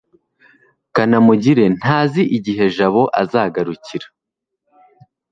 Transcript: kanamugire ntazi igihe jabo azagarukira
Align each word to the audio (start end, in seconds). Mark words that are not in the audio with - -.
kanamugire 0.95 1.65
ntazi 1.77 2.21
igihe 2.37 2.65
jabo 2.75 3.03
azagarukira 3.21 4.07